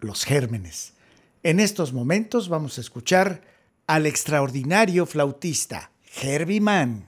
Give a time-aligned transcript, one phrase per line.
[0.00, 0.94] los gérmenes.
[1.42, 3.42] En estos momentos vamos a escuchar
[3.86, 5.90] al extraordinario flautista
[6.22, 7.07] Herbie Mann.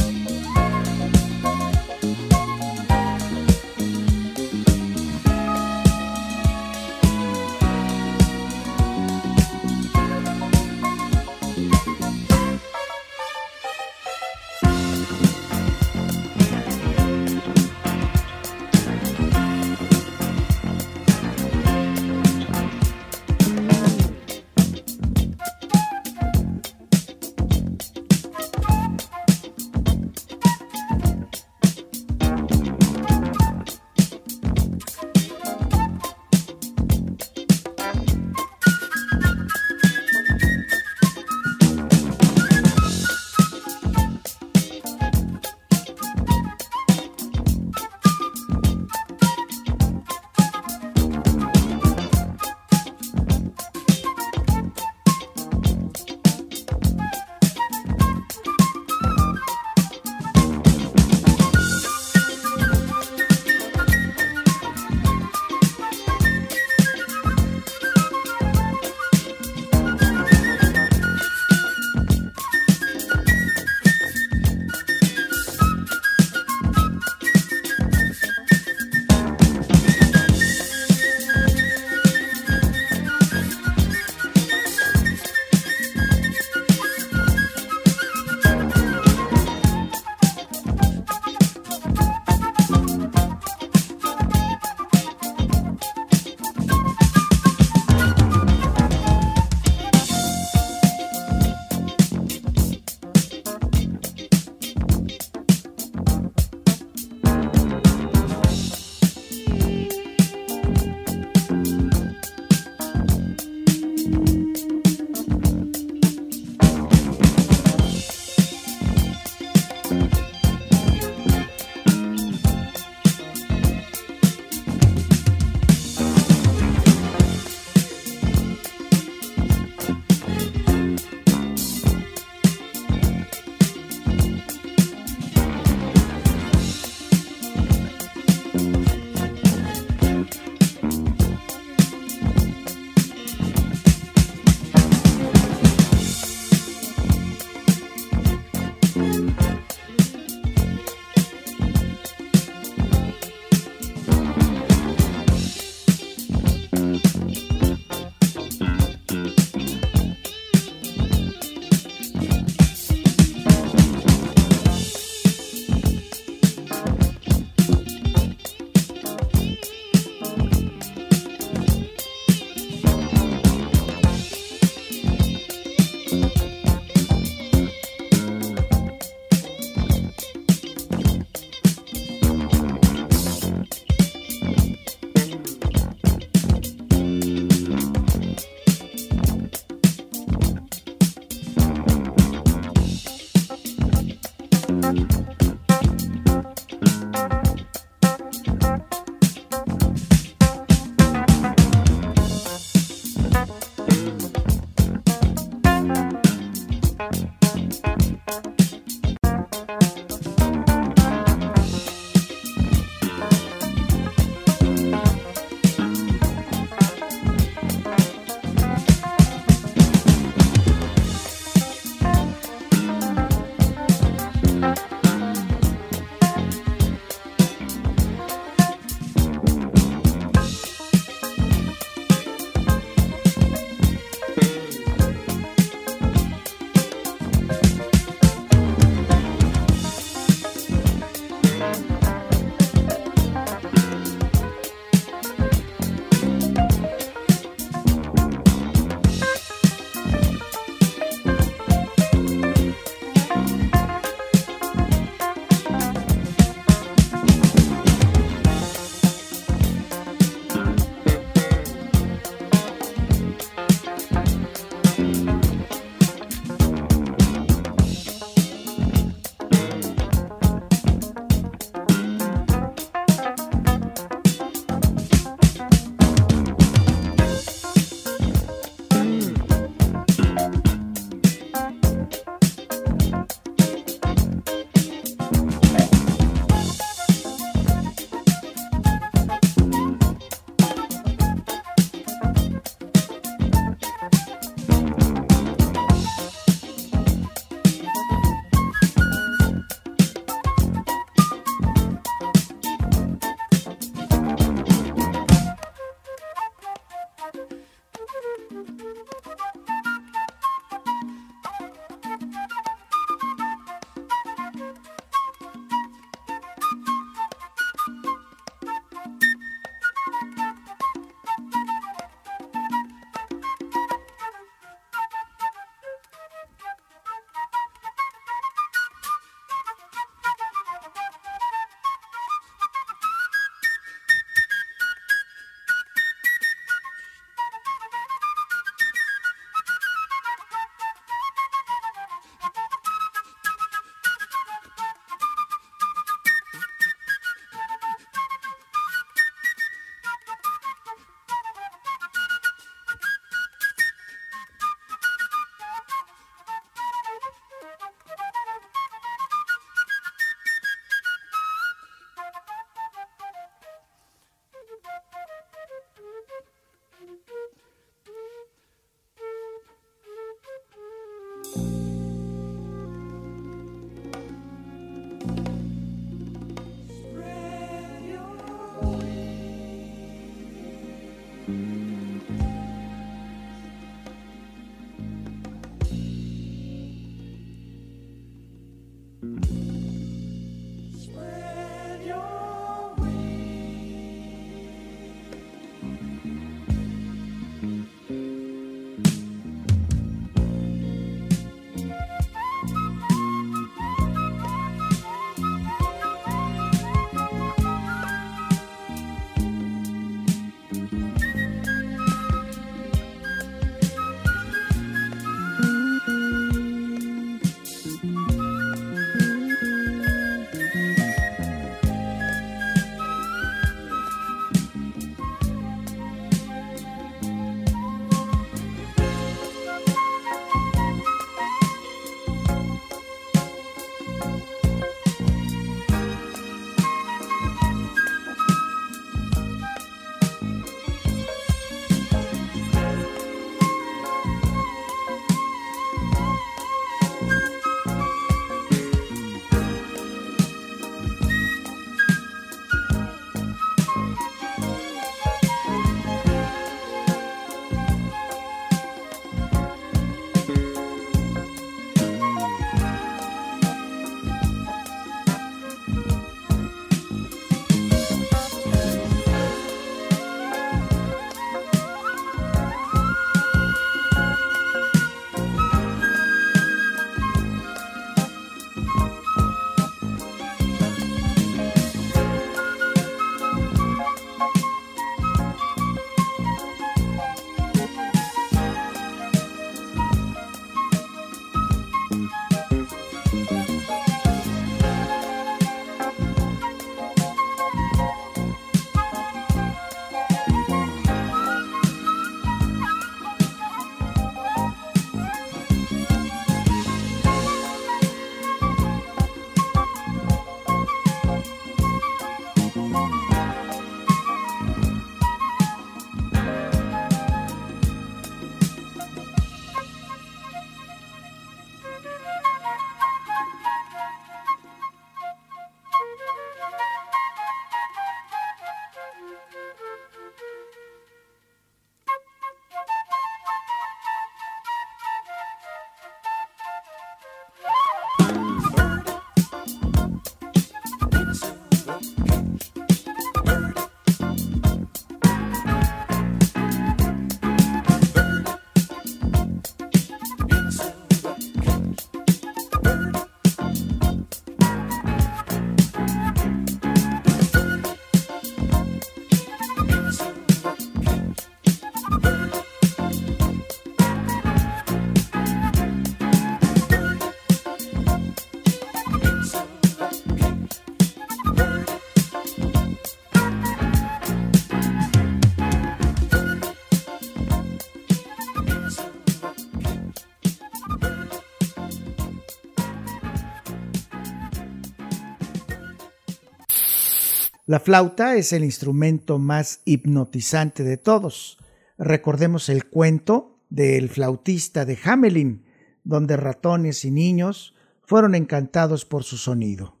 [587.70, 591.56] La flauta es el instrumento más hipnotizante de todos.
[591.98, 595.66] Recordemos el cuento del flautista de Hamelin,
[596.02, 600.00] donde ratones y niños fueron encantados por su sonido.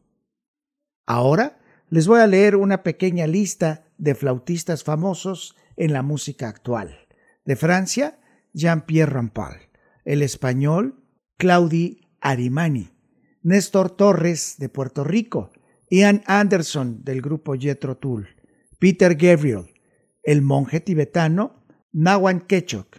[1.06, 1.60] Ahora
[1.90, 7.06] les voy a leer una pequeña lista de flautistas famosos en la música actual.
[7.44, 8.18] De Francia,
[8.52, 9.70] Jean-Pierre Rampal.
[10.04, 11.04] El español,
[11.36, 12.90] Claudi Arimani.
[13.44, 15.52] Néstor Torres, de Puerto Rico.
[15.92, 18.28] Ian Anderson, del grupo Jethro Tull.
[18.78, 19.66] Peter Gabriel.
[20.22, 22.98] El monje tibetano, Nawan Kechok.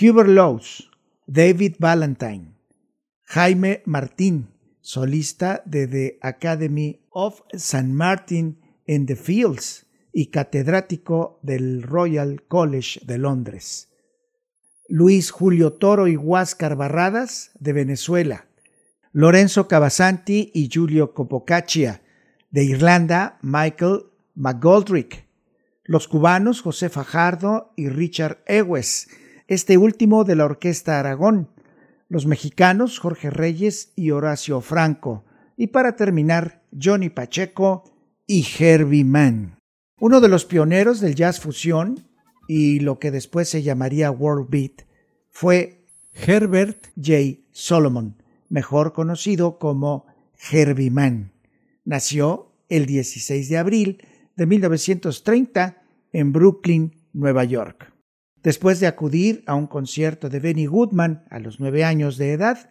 [0.00, 0.88] Hubert Lowes.
[1.26, 2.54] David Valentine.
[3.24, 7.88] Jaime Martín, solista de The Academy of St.
[7.88, 13.88] Martin in the Fields y catedrático del Royal College de Londres.
[14.88, 18.46] Luis Julio Toro y Huáscar Barradas, de Venezuela.
[19.18, 22.02] Lorenzo Cavasanti y Giulio Copocaccia,
[22.50, 24.00] de Irlanda, Michael
[24.34, 25.26] McGoldrick.
[25.84, 29.08] Los cubanos José Fajardo y Richard Ewes,
[29.46, 31.48] este último de la Orquesta Aragón.
[32.10, 35.24] Los mexicanos Jorge Reyes y Horacio Franco.
[35.56, 37.84] Y para terminar, Johnny Pacheco
[38.26, 39.56] y Herbie Mann.
[39.98, 42.06] Uno de los pioneros del jazz fusión
[42.48, 44.82] y lo que después se llamaría world beat
[45.30, 47.40] fue Herbert J.
[47.52, 48.14] Solomon,
[48.48, 50.06] mejor conocido como
[50.50, 51.32] Herbie Mann.
[51.84, 54.04] Nació el 16 de abril
[54.36, 57.92] de 1930 en Brooklyn, Nueva York.
[58.42, 62.68] Después de acudir a un concierto de Benny Goodman a los nueve años de edad,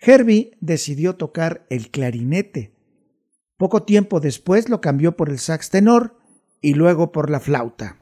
[0.00, 2.74] Herbie decidió tocar el clarinete.
[3.56, 6.18] Poco tiempo después lo cambió por el sax tenor
[6.60, 7.98] y luego por la flauta.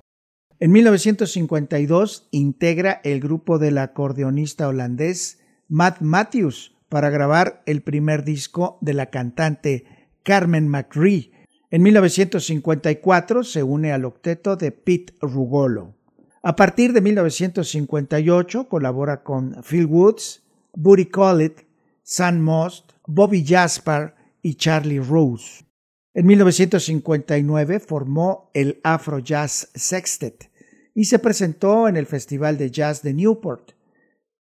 [0.59, 8.79] En 1952 integra el grupo del acordeonista holandés Matt Matthews para grabar el primer disco
[8.81, 9.85] de la cantante
[10.23, 11.33] Carmen McRae.
[11.73, 15.97] En 1954 se une al octeto de Pete Rugolo.
[16.45, 21.67] A partir de 1958 colabora con Phil Woods, Buddy Collett,
[22.05, 25.65] Sam Most, Bobby Jasper y Charlie Rose.
[26.15, 30.49] En 1959 formó el Afro Jazz Sextet
[30.95, 33.73] y se presentó en el Festival de Jazz de Newport.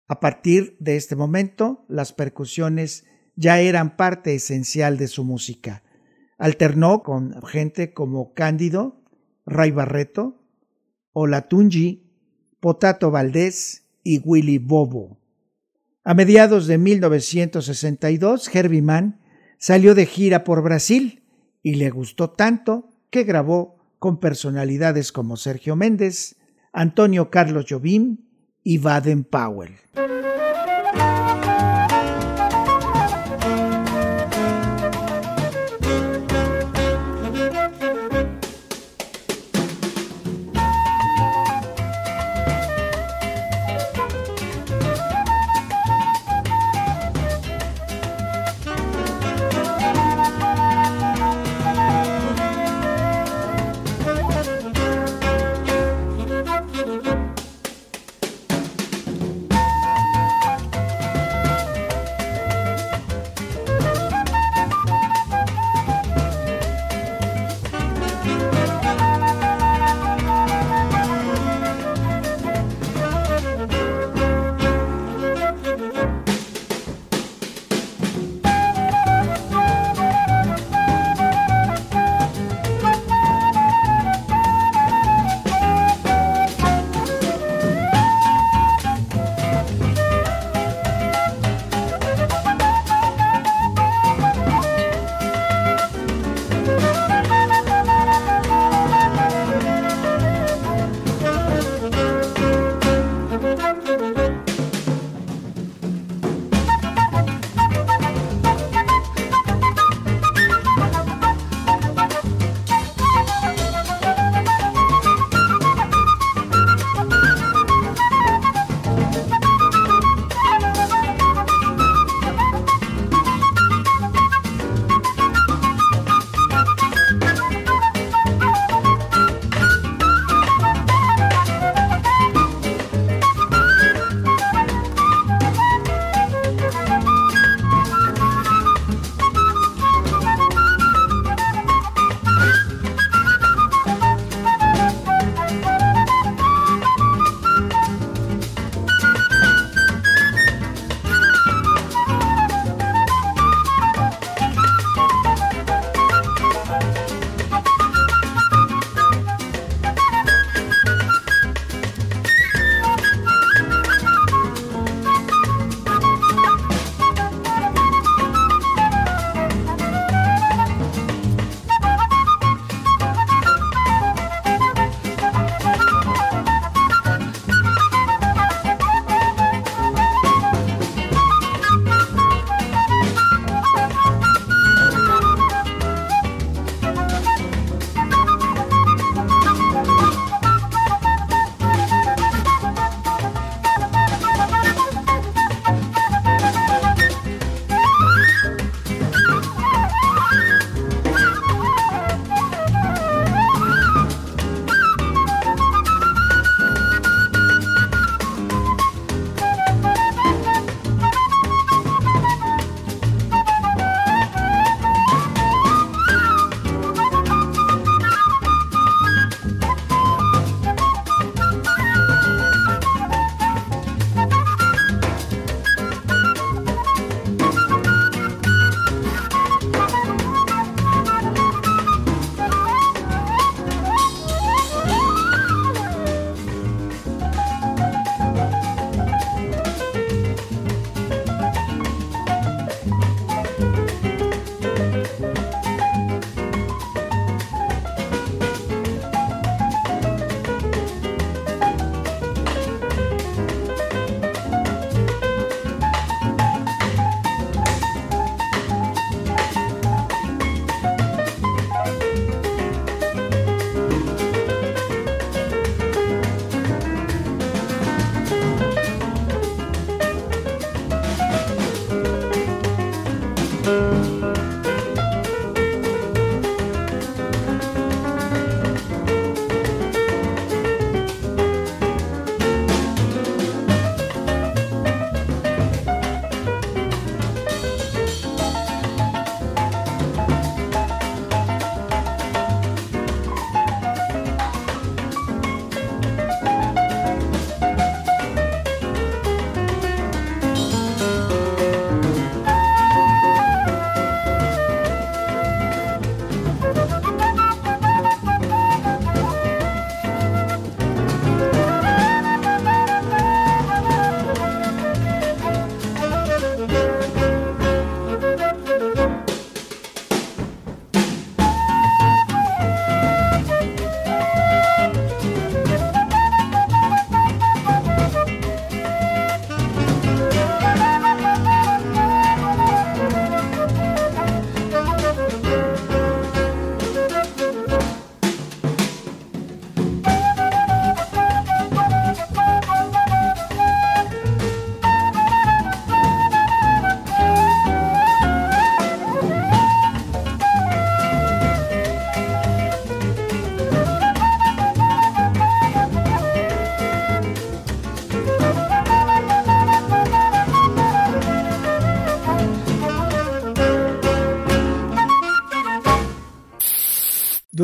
[0.06, 3.06] A partir de este momento, las percusiones
[3.36, 5.82] ya eran parte esencial de su música.
[6.36, 9.02] Alternó con gente como Cándido,
[9.46, 10.42] Ray Barreto,
[11.12, 12.10] Olatunji,
[12.60, 15.18] Potato Valdés y Willy Bobo.
[16.04, 19.20] A mediados de 1962, Herbie Mann
[19.58, 21.22] salió de gira por Brasil
[21.62, 26.36] y le gustó tanto que grabó con personalidades como Sergio Méndez,
[26.72, 28.18] Antonio Carlos Jobim
[28.64, 29.24] y Baden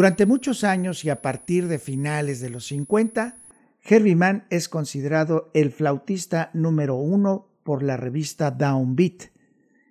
[0.00, 3.36] Durante muchos años y a partir de finales de los 50,
[3.84, 9.24] Herbie Mann es considerado el flautista número uno por la revista Downbeat.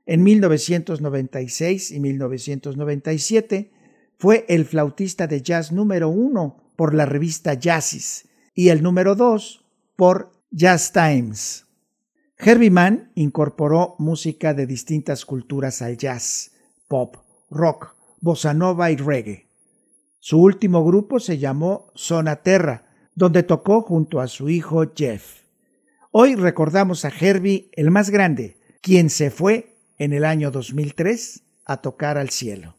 [0.08, 3.72] En 1996 y 1997
[4.18, 9.64] fue el flautista de jazz número uno por la revista Jazzis y el número dos
[9.96, 11.68] por Jazz Times.
[12.36, 16.54] Herbie Mann incorporó música de distintas culturas al jazz,
[16.88, 17.18] pop,
[17.52, 19.49] rock, bossa nova y reggae.
[20.22, 25.44] Su último grupo se llamó Zona Terra, donde tocó junto a su hijo Jeff.
[26.12, 31.78] Hoy recordamos a Herbie el más grande, quien se fue en el año 2003 a
[31.78, 32.76] tocar al cielo.